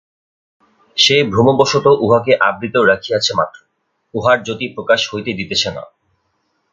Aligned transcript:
সে 0.97 1.15
ভ্রমবশত 1.23 1.85
উহাকে 1.99 2.33
আবৃত 2.41 2.75
রাখিয়াছে 2.87 3.31
মাত্র, 3.35 3.59
উহার 4.13 4.37
জ্যোতি 4.43 4.65
প্রকাশ 4.67 5.01
হইতে 5.11 5.31
দিতেছে 5.33 5.69
না। 5.71 5.83